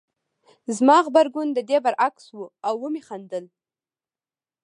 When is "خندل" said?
3.07-3.45